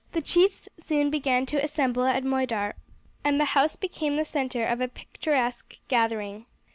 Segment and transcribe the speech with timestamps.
[0.13, 2.75] The chiefs soon began to assemble at Moidart,
[3.23, 6.47] and the house became the centre of a picturesque gathering.